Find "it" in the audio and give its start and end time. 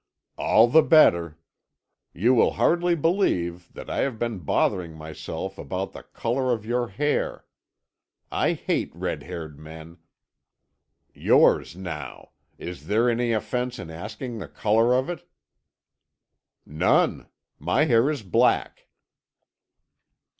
15.07-15.29